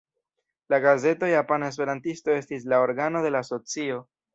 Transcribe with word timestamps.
La 0.73 0.79
gazeto 0.85 1.29
Japana 1.33 1.71
Esperantisto 1.75 2.35
estis 2.41 2.69
la 2.75 2.83
organo 2.89 3.27
de 3.27 3.35
la 3.39 3.49
asocio. 3.51 4.07